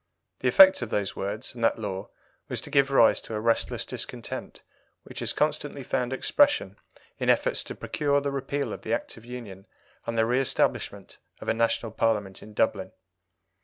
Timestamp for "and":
1.53-1.63, 10.07-10.17